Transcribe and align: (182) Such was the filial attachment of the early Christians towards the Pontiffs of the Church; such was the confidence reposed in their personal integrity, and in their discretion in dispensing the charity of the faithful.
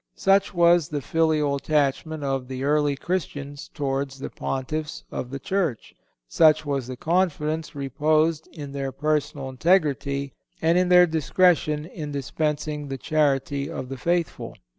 (182) 0.15 0.19
Such 0.49 0.55
was 0.55 0.89
the 0.89 0.99
filial 0.99 1.53
attachment 1.57 2.23
of 2.23 2.47
the 2.47 2.63
early 2.63 2.95
Christians 2.95 3.69
towards 3.71 4.17
the 4.17 4.31
Pontiffs 4.31 5.03
of 5.11 5.29
the 5.29 5.37
Church; 5.37 5.93
such 6.27 6.65
was 6.65 6.87
the 6.87 6.97
confidence 6.97 7.75
reposed 7.75 8.47
in 8.51 8.71
their 8.71 8.91
personal 8.91 9.47
integrity, 9.47 10.33
and 10.59 10.75
in 10.75 10.89
their 10.89 11.05
discretion 11.05 11.85
in 11.85 12.11
dispensing 12.11 12.87
the 12.87 12.97
charity 12.97 13.69
of 13.69 13.89
the 13.89 13.97
faithful. 13.97 14.55